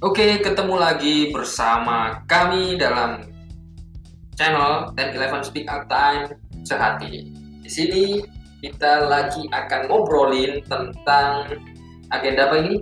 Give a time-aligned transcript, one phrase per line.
[0.00, 3.20] Oke, ketemu lagi bersama kami dalam
[4.32, 7.28] channel 1011 Speak Out Time Sehati.
[7.60, 8.24] Di sini
[8.64, 11.52] kita lagi akan ngobrolin tentang
[12.08, 12.80] agenda apa ini?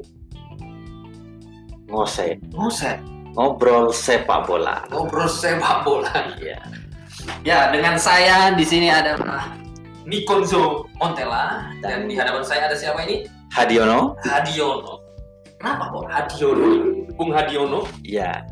[1.91, 3.03] ngose Ngoset,
[3.35, 6.15] ngobrol sepak bola ngobrol sepak bola.
[6.39, 6.63] Iya.
[7.43, 9.19] Ya, dengan saya di sini ada
[10.07, 13.27] Nikonzo Montella dan di hadapan saya ada siapa ini?
[13.51, 15.03] Hadiono Hadiono.
[15.59, 16.98] Kenapa kok Hadiono?
[17.19, 17.83] Bung Hadiono?
[18.07, 18.47] ya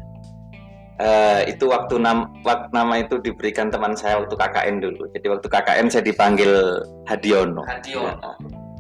[0.97, 5.45] Eh, itu waktu nam waktu nama itu diberikan teman saya waktu KKN dulu jadi waktu
[5.45, 8.17] KKN saya dipanggil Hadiono Hadiono.
[8.17, 8.33] Ya.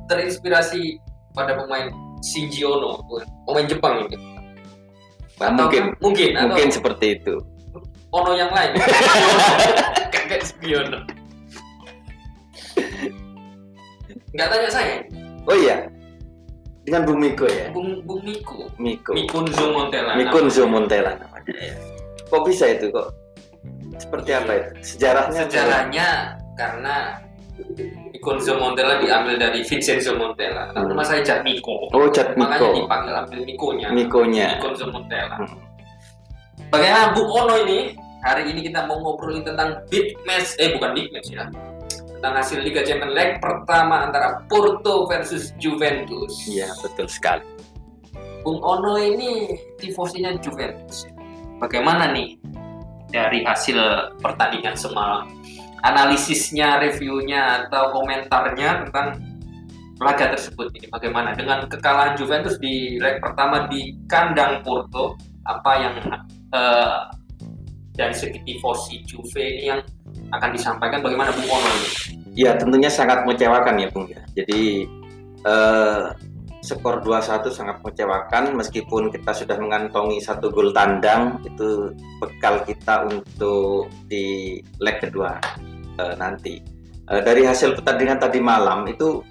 [0.08, 0.96] terinspirasi
[1.36, 1.92] pada pemain
[2.24, 3.04] Shinji Ono,
[3.44, 4.16] pemain Jepang itu.
[5.36, 7.36] Nah, Atau mungkin mungkin atau mungkin seperti itu
[8.16, 8.72] Ono yang lain.
[10.16, 11.04] Kakek Sugiono.
[14.32, 15.04] Nggak tanya saya,
[15.44, 15.84] oh iya
[16.86, 20.14] dengan Bu Miko ya Bung Bung Miko, Miko Mikunzo Montella.
[20.14, 21.74] Mikunzo Montella namanya ya.
[22.30, 23.10] kok bisa itu kok
[23.98, 26.08] seperti apa itu sejarahnya Sejarahnya
[26.54, 26.94] karena
[28.12, 30.68] Mikunzo Montella diambil dari Vincenzo Montella.
[30.76, 31.88] Tapi nama saya Jat Miko.
[31.88, 33.88] oh Jat Makanya Miko dipanggil ambil Mikonya.
[33.92, 35.36] Mikonya Mikunzo Montella.
[35.40, 35.56] Hmm.
[36.68, 37.96] Bagaimana Bung Ono ini?
[38.26, 41.46] Hari ini kita mau ngobrolin tentang big match, eh bukan big match ya,
[42.18, 46.32] tentang hasil Liga Champions leg pertama antara Porto versus Juventus.
[46.48, 47.44] iya betul sekali
[48.46, 51.10] Bung Ono ini tifosinya Juventus.
[51.58, 52.38] Bagaimana nih
[53.10, 53.74] dari hasil
[54.22, 55.26] pertandingan semalam?
[55.82, 59.18] Analisisnya, reviewnya, atau komentarnya tentang
[59.98, 65.94] laga tersebut ini bagaimana dengan kekalahan Juventus di leg pertama di kandang Porto apa yang
[66.54, 66.98] eh,
[67.98, 69.80] dari segi tifosi Juve ini yang
[70.32, 71.88] akan disampaikan bagaimana Bung Ono ini?
[72.36, 74.22] Ya tentunya sangat mengecewakan ya Bung ya.
[74.34, 74.86] Jadi
[75.46, 76.04] eh,
[76.66, 83.86] skor 2-1 sangat mengecewakan meskipun kita sudah mengantongi satu gol tandang itu bekal kita untuk
[84.10, 85.38] di leg kedua
[86.00, 86.58] eh, nanti.
[87.06, 89.22] Eh, dari hasil pertandingan tadi malam itu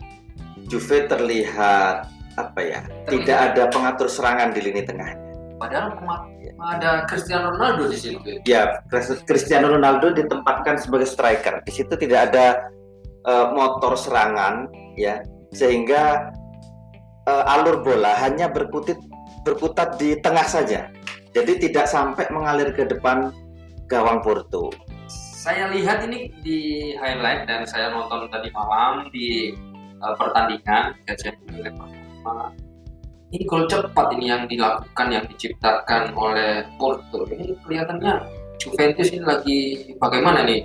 [0.65, 2.09] Juve terlihat
[2.41, 2.81] apa ya?
[3.05, 5.24] Tidak ada pengatur serangan di lini tengahnya.
[5.65, 6.29] Padahal kema-
[6.61, 8.21] ada Cristiano Ronaldo di situ.
[8.45, 8.79] Ya,
[9.25, 11.65] Cristiano Ronaldo ditempatkan sebagai striker.
[11.65, 12.69] Di situ tidak ada
[13.25, 15.25] eh, motor serangan, ya,
[15.57, 16.29] sehingga
[17.25, 19.01] eh, alur bola hanya berkutit
[19.45, 20.89] berkutat di tengah saja.
[21.35, 23.33] Jadi tidak sampai mengalir ke depan
[23.91, 24.71] gawang Porto.
[25.45, 26.59] Saya lihat ini di
[26.97, 29.53] highlight dan saya nonton tadi malam di
[30.01, 32.49] uh, pertandingan pertama.
[33.35, 37.27] Ini gol cepat ini yang dilakukan yang diciptakan oleh Porto.
[37.27, 38.23] Ini kelihatannya
[38.63, 39.59] Juventus ini lagi
[39.99, 40.63] bagaimana nih?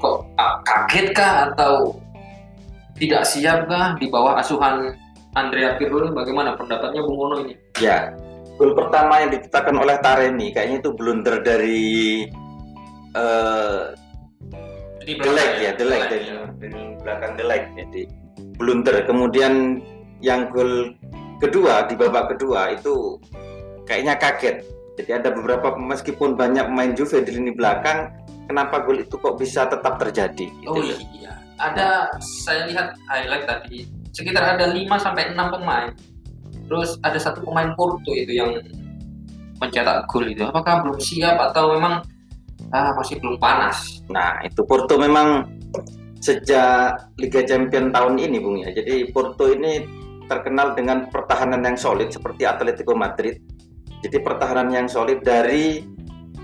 [0.00, 0.32] Kok
[0.64, 2.00] kaget kah atau
[2.96, 4.96] tidak siap kah di bawah asuhan
[5.36, 6.08] Andrea Pirlo?
[6.16, 7.52] Bagaimana pendapatnya Bung Ono ini?
[7.84, 8.16] Ya,
[8.56, 12.24] gol pertama yang diciptakan oleh Taremi kayaknya itu blunder dari
[15.04, 16.40] Di Delek ya, Delek Delek, dari, ya.
[16.64, 18.02] dari belakang Delek jadi
[18.56, 19.04] blunder.
[19.04, 19.84] Kemudian
[20.24, 20.96] yang gol
[21.40, 23.20] kedua di babak kedua itu
[23.84, 24.56] kayaknya kaget.
[24.96, 28.08] Jadi ada beberapa meskipun banyak pemain Juve di lini belakang,
[28.48, 30.48] kenapa gol itu kok bisa tetap terjadi?
[30.48, 30.96] Gitu Oh loh.
[31.12, 33.84] iya, ada saya lihat highlight tadi
[34.16, 35.92] sekitar ada 5 sampai 6 pemain.
[36.66, 38.56] Terus ada satu pemain Porto itu yang
[39.60, 40.42] mencetak gol itu.
[40.48, 42.00] Apakah belum siap atau memang
[42.72, 44.00] ah, masih belum panas?
[44.08, 45.44] Nah itu Porto memang
[46.24, 48.72] sejak Liga Champion tahun ini, Bung ya.
[48.72, 49.84] Jadi Porto ini
[50.26, 53.38] terkenal dengan pertahanan yang solid seperti Atletico Madrid.
[54.04, 55.82] Jadi pertahanan yang solid dari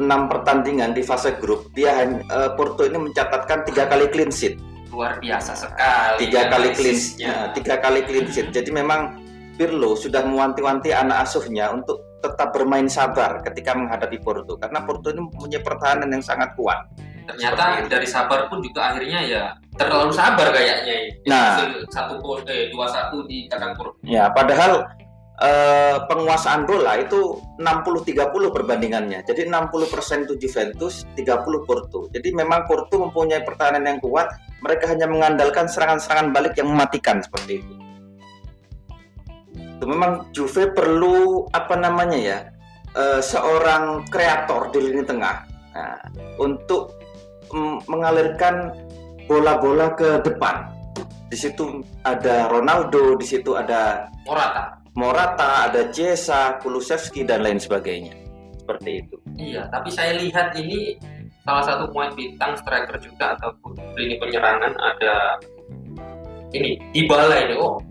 [0.01, 4.57] enam pertandingan di fase grup, dia hanya- eh, Porto ini mencatatkan tiga kali clean sheet,
[4.89, 6.27] Luar biasa sekali.
[6.27, 6.97] tiga kali clean,
[7.29, 8.49] nah, tiga kali clean sheet.
[8.51, 9.21] Jadi memang
[9.53, 15.29] Pirlo sudah mewanti-wanti anak asuhnya untuk tetap bermain sabar ketika menghadapi Porto, karena Porto ini
[15.29, 16.89] mempunyai pertahanan yang sangat kuat.
[17.23, 17.91] Ternyata Seperti itu.
[17.91, 19.45] dari sabar pun juga akhirnya ya
[19.79, 21.13] terlalu sabar kayaknya ini.
[21.27, 21.63] Nah.
[21.89, 23.97] Satu gol eh dua satu di kandang Porto.
[24.05, 24.85] Ya, padahal
[25.41, 29.25] eh, penguasaan bola itu 60-30 perbandingannya.
[29.25, 32.11] Jadi 60% itu Juventus, 30 Porto.
[32.13, 34.29] Jadi memang Porto mempunyai pertahanan yang kuat,
[34.61, 37.75] mereka hanya mengandalkan serangan-serangan balik yang mematikan seperti itu.
[39.81, 42.39] Itu memang Juve perlu apa namanya ya?
[42.97, 45.37] eh, seorang kreator di lini tengah.
[45.73, 45.97] Nah,
[46.41, 46.93] untuk
[47.53, 48.73] mm, mengalirkan
[49.29, 50.69] bola-bola ke depan.
[51.33, 54.77] Di situ ada Ronaldo, di situ ada Morata.
[54.93, 58.13] Morata, ada Chiesa, Kulusevski dan lain sebagainya.
[58.61, 59.17] Seperti itu.
[59.41, 61.01] Iya, tapi saya lihat ini
[61.43, 65.41] salah satu pemain bintang striker juga ataupun lini penyerangan ada
[66.55, 67.83] ini Dybala ini oh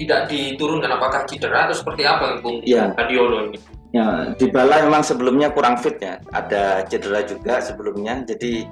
[0.00, 2.92] tidak diturunkan apakah cedera atau seperti apa Bung Iya.
[2.96, 3.58] Guardiola ini?
[3.96, 8.20] Ya, Dybala memang sebelumnya kurang fit ya, ada cedera juga sebelumnya.
[8.28, 8.68] Jadi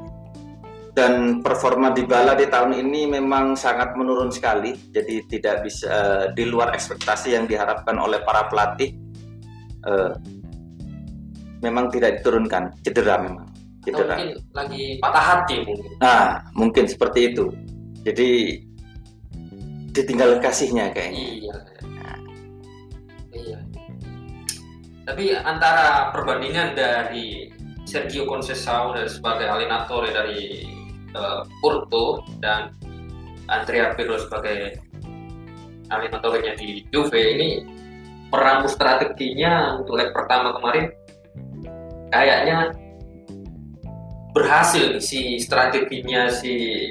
[0.95, 4.79] dan performa Dybala di tahun ini memang sangat menurun sekali.
[4.95, 8.95] Jadi tidak bisa uh, di luar ekspektasi yang diharapkan oleh para pelatih.
[9.85, 10.15] Uh,
[11.61, 13.51] memang tidak diturunkan, cedera memang.
[13.85, 14.17] Cedera.
[14.17, 15.93] mungkin lagi patah hati mungkin.
[16.01, 17.53] Nah, mungkin seperti itu.
[18.07, 18.63] Jadi
[19.93, 21.27] ditinggal kasihnya kayaknya.
[21.27, 21.55] Iya.
[21.85, 22.19] Nah.
[23.35, 23.59] Iya.
[25.05, 27.51] Tapi antara perbandingan dari
[27.85, 30.74] Sergio Conceição sebagai alinator dari
[31.15, 31.43] uh,
[32.43, 32.75] dan
[33.49, 34.81] Andrea Pirlo sebagai
[35.93, 37.49] alinatornya di Juve ini
[38.33, 40.91] peramu strateginya untuk leg pertama kemarin
[42.11, 42.73] kayaknya
[44.35, 46.87] berhasil si strateginya si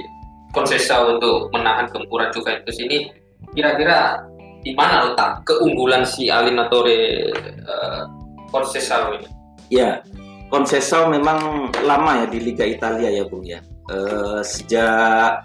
[0.54, 3.10] Conceição untuk menahan gempuran Juventus ini
[3.58, 4.22] kira-kira
[4.62, 7.34] di mana letak keunggulan si Alinatore
[7.66, 8.06] uh,
[8.54, 9.28] Conceição ini?
[9.74, 10.06] Ya,
[10.54, 13.66] Conceição memang lama ya di Liga Italia ya Bung ya.
[13.92, 15.44] Uh, sejak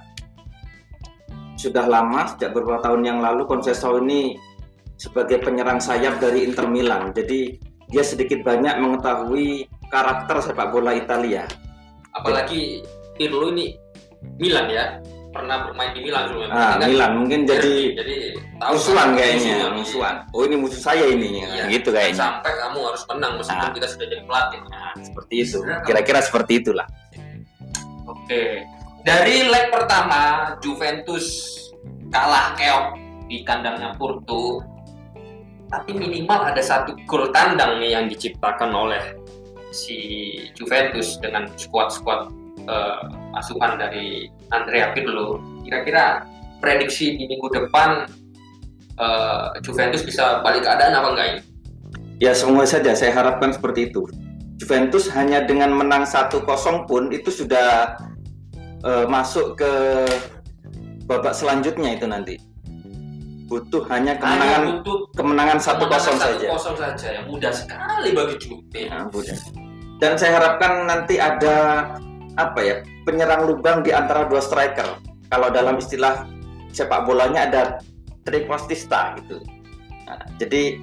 [1.59, 4.39] sudah lama sejak beberapa tahun yang lalu Conceição ini
[4.95, 7.11] sebagai penyerang sayap dari Inter Milan.
[7.11, 7.59] Jadi
[7.91, 11.49] dia sedikit banyak mengetahui karakter sepak bola Italia.
[12.15, 12.87] Apalagi
[13.19, 13.75] Pirlo ini
[14.39, 14.99] Milan ya
[15.29, 16.55] pernah bermain di Milan sebelumnya.
[16.55, 18.17] Ah, kan Milan mungkin jadi jadi
[18.59, 20.15] musuhan kayaknya, musuhan.
[20.35, 21.71] Oh ini musuh saya ini, iya.
[21.71, 22.19] gitu kayaknya.
[22.19, 23.75] Sampai kamu harus menang meskipun nah.
[23.77, 24.61] kita sudah jadi pelatih.
[24.67, 25.59] Nah, seperti itu.
[25.87, 26.87] Kira-kira seperti itulah.
[28.29, 28.61] Oke.
[29.09, 31.57] Dari leg pertama Juventus
[32.13, 34.61] kalah keok di kandangnya Porto.
[35.73, 39.17] Tapi minimal ada satu gol tandang nih yang diciptakan oleh
[39.73, 39.97] si
[40.53, 42.29] Juventus dengan skuad-skuad
[42.69, 46.29] uh, asuhan dari Andrea Pirlo, kira-kira
[46.61, 48.13] prediksi di minggu depan
[49.01, 51.41] uh, Juventus bisa balik keadaan apa enggak ini?
[52.21, 54.05] Ya semua saja saya harapkan seperti itu.
[54.61, 56.45] Juventus hanya dengan menang 1-0
[56.85, 57.95] pun itu sudah
[58.85, 59.73] uh, masuk ke
[61.09, 62.35] babak selanjutnya itu nanti.
[63.49, 66.47] Butuh hanya kemenangan hanya butuh kemenangan 1-0 saja.
[66.53, 68.93] 1-0 saja yang mudah sekali bagi Juve.
[68.93, 69.37] Ya, mudah.
[69.99, 71.89] Dan saya harapkan nanti ada
[72.39, 75.01] apa ya penyerang lubang di antara dua striker.
[75.33, 76.29] Kalau dalam istilah
[76.77, 77.63] sepak bolanya ada
[78.29, 79.41] triquastista gitu.
[80.05, 80.77] Nah, jadi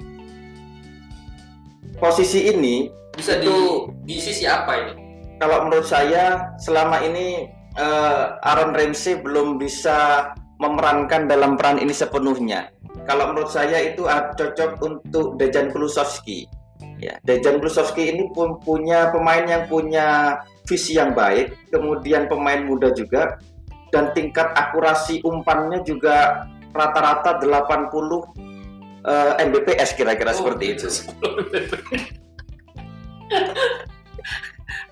[2.02, 4.94] posisi ini bisa itu, di, di sisi apa ini?
[5.40, 7.48] Kalau menurut saya selama ini
[7.78, 10.30] uh, Aaron Ramsey belum bisa
[10.60, 12.72] memerankan dalam peran ini sepenuhnya.
[13.04, 16.48] Kalau menurut saya itu cocok untuk Dejan Kulusovski.
[16.96, 22.90] Ya, Dejan Kulusovski ini pun punya pemain yang punya visi yang baik, kemudian pemain muda
[22.96, 23.36] juga,
[23.92, 28.24] dan tingkat akurasi umpannya juga rata-rata 80 uh,
[29.38, 30.88] Mbps kira-kira oh, seperti itu.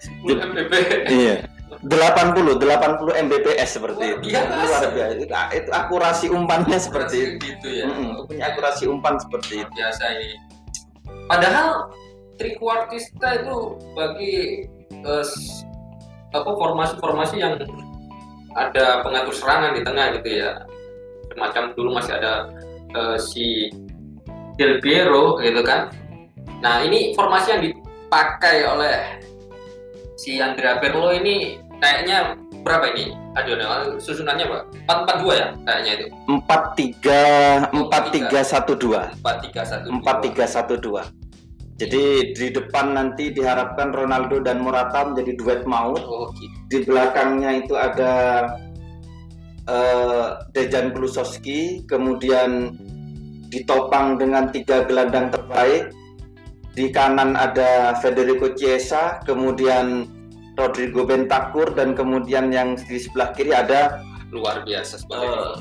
[0.04, 1.08] 10 Mbps.
[1.08, 1.53] Iya.
[1.84, 4.32] 80 80 Mbps seperti itu.
[4.32, 4.84] Luar biasa.
[5.20, 7.54] Itu, itu akurasi umpannya seperti itu.
[7.54, 7.86] Gitu ya.
[7.86, 8.26] Mm -hmm.
[8.28, 9.70] Punya akurasi umpan seperti itu.
[9.76, 10.30] Biasa ini.
[11.28, 11.92] Padahal
[12.40, 14.66] trikuartista itu bagi
[15.04, 15.24] uh,
[16.34, 17.54] apa formasi-formasi yang
[18.54, 20.50] ada pengatur serangan di tengah gitu ya
[21.30, 22.50] semacam dulu masih ada
[22.94, 23.70] uh, si
[24.58, 25.90] Del Piero gitu kan
[26.62, 28.96] nah ini formasi yang dipakai oleh
[30.14, 32.18] si Andrea Pirlo ini kayaknya
[32.64, 33.12] berapa ini?
[33.36, 36.06] Aduh, susunannya pak empat empat dua ya kayaknya itu.
[36.32, 37.22] Empat tiga
[37.68, 39.12] empat tiga satu dua.
[39.20, 41.02] Empat tiga satu empat tiga satu dua.
[41.74, 45.98] Jadi di depan nanti diharapkan Ronaldo dan Morata menjadi duet maut.
[46.06, 46.56] Oh, gitu.
[46.70, 48.46] Di belakangnya itu ada
[49.66, 52.78] uh, Dejan Kulusovski, kemudian
[53.50, 55.90] ditopang dengan tiga gelandang terbaik.
[56.78, 60.06] Di kanan ada Federico Chiesa, kemudian
[60.54, 63.98] Rodrigo Bentancur dan kemudian yang di sebelah kiri ada
[64.30, 65.58] luar biasa uh,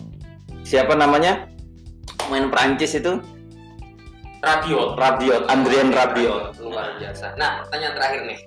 [0.66, 1.50] siapa namanya?
[2.30, 3.20] Main Prancis itu?
[4.44, 5.00] Rabiot.
[5.00, 6.60] Rabiot, Andrian Rabiot.
[6.60, 7.36] Luar biasa.
[7.40, 8.40] Nah, pertanyaan terakhir nih.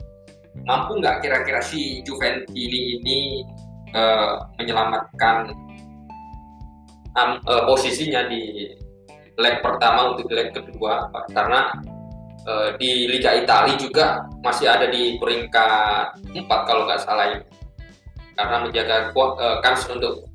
[0.64, 3.18] Mampu nggak kira-kira si Juventus ini, ini
[3.92, 5.52] uh, menyelamatkan
[7.16, 8.72] um, uh, posisinya di
[9.36, 11.68] leg pertama untuk leg kedua karena
[12.46, 17.42] uh, di Liga Italia juga masih ada di peringkat 4 kalau nggak salah ini
[18.36, 20.28] karena menjaga uh, kans untuk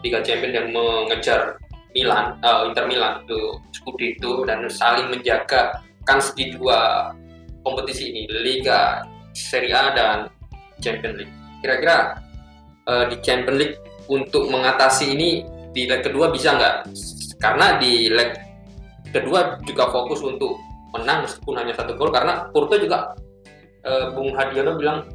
[0.00, 1.40] Liga Champions dan mengejar
[1.92, 7.10] Milan, uh, Inter Milan itu Scudetto dan saling menjaga kans di dua
[7.66, 10.18] kompetisi ini Liga Serie A dan
[10.80, 11.34] Champions League.
[11.60, 12.16] Kira-kira
[12.88, 13.76] uh, di Champions League
[14.08, 16.76] untuk mengatasi ini di leg kedua bisa nggak?
[17.42, 18.38] Karena di leg
[19.10, 20.56] kedua juga fokus untuk
[20.94, 23.14] menang meskipun hanya satu gol karena Porto juga
[23.86, 25.06] uh, Bung Hadiono bilang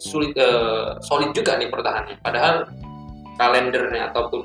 [0.00, 2.16] sulit uh, solid juga nih pertahanannya.
[2.24, 2.66] Padahal
[3.36, 4.42] kalendernya ataupun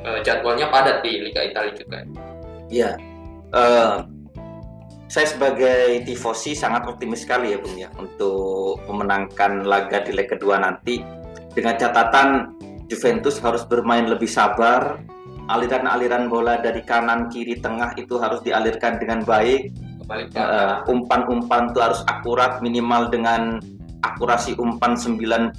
[0.00, 1.98] uh, jadwalnya padat di Liga Italia juga.
[2.70, 2.90] Iya.
[3.54, 4.06] Uh,
[5.06, 10.58] saya sebagai tifosi sangat optimis sekali ya Bung ya untuk memenangkan laga di leg kedua
[10.58, 11.04] nanti
[11.54, 12.56] dengan catatan
[12.90, 14.98] Juventus harus bermain lebih sabar
[15.52, 19.70] aliran-aliran bola dari kanan kiri tengah itu harus dialirkan dengan baik
[20.12, 23.60] uh, umpan-umpan itu harus akurat minimal dengan
[24.04, 25.56] akurasi umpan 90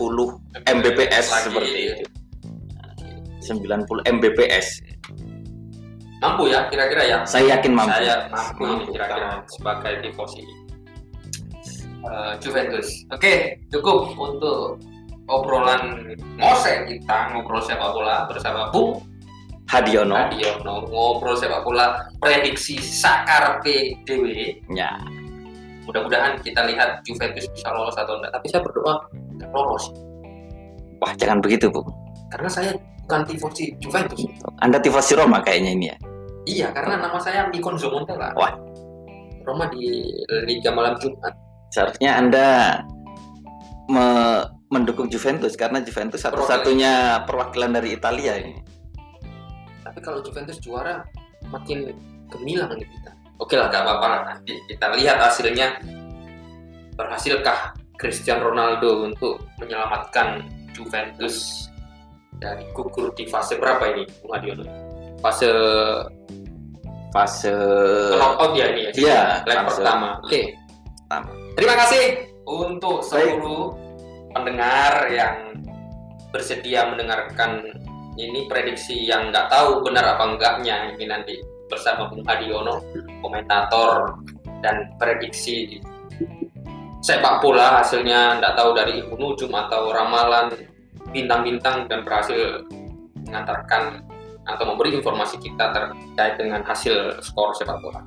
[0.66, 2.06] Mbps seperti itu.
[3.46, 4.68] 90 Mbps.
[6.22, 7.18] Mampu ya kira-kira ya?
[7.25, 7.94] Saya yakin mampu.
[7.94, 10.42] Saya mampu, mampu kira-kira sebagai tifosi.
[12.06, 12.88] Uh, Juventus.
[13.10, 13.38] Oke okay,
[13.74, 14.78] cukup untuk
[15.25, 19.02] obrolan ngosek kita ngobrol sepak bola bersama Bung
[19.65, 20.13] Hadiono.
[20.13, 24.62] Hadiono ngobrol sepak bola prediksi Sakar PDW.
[24.74, 24.93] Ya.
[25.86, 28.34] Mudah-mudahan kita lihat Juventus bisa lolos atau enggak.
[28.34, 28.93] Tapi saya berdoa
[29.53, 29.89] lolos.
[31.01, 31.81] Wah jangan begitu bu.
[32.34, 32.72] Karena saya
[33.05, 34.25] bukan tifosi Juventus.
[34.62, 35.98] Anda tifosi Roma kayaknya ini ya?
[36.45, 38.34] Iya, karena nama saya Mikon Zomontela.
[38.38, 38.53] Wah.
[39.45, 40.10] Roma di
[40.50, 41.34] Liga Malam Jumat.
[41.69, 42.48] Seharusnya Anda
[43.86, 44.07] me
[44.74, 48.57] mendukung Juventus karena Juventus satu-satunya perwakilan dari Italia ini.
[49.86, 51.06] Tapi kalau Juventus juara
[51.54, 51.94] makin
[52.34, 53.12] gemilang nih kita.
[53.38, 55.77] Oke lah, gak apa-apa lah nanti kita lihat hasilnya.
[56.96, 61.68] Berhasilkah Cristiano Ronaldo untuk menyelamatkan Juventus
[62.39, 64.63] dari gugur di fase berapa ini, Bung Adiono?
[65.20, 65.51] Fase
[67.12, 67.56] fase
[68.15, 68.92] knockout ya ini ya?
[68.96, 70.20] Iya, leg pertama.
[70.24, 70.27] Oke.
[70.32, 70.46] Okay.
[71.56, 72.04] Terima kasih
[72.44, 74.32] untuk seluruh Baik.
[74.36, 75.36] pendengar yang
[76.36, 77.72] bersedia mendengarkan
[78.15, 81.36] ini prediksi yang nggak tahu benar apa enggaknya ini nanti
[81.67, 82.79] bersama Bung Adiono,
[83.19, 84.22] komentator
[84.63, 85.81] dan prediksi
[87.03, 90.50] sepak bola hasilnya nggak tahu dari Ibu Nujum atau ramalan
[91.13, 92.65] bintang-bintang dan berhasil
[93.25, 94.01] mengantarkan
[94.45, 98.01] atau memberi informasi kita terkait dengan hasil skor sepak bola.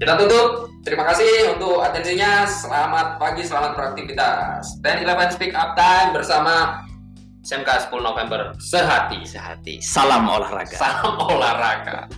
[0.00, 0.72] Kita tutup.
[0.80, 2.48] Terima kasih untuk atensinya.
[2.48, 4.80] Selamat pagi, selamat beraktivitas.
[4.80, 6.88] Dan Eleven Speak Up Time bersama
[7.42, 8.52] SMK 10 November.
[8.60, 9.24] Sehati.
[9.24, 9.80] Sehati.
[9.80, 10.76] Salam olahraga.
[10.76, 12.08] Salam olahraga.